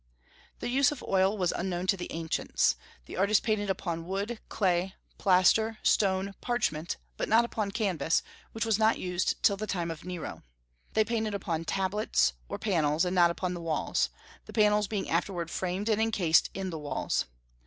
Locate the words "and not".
13.05-13.29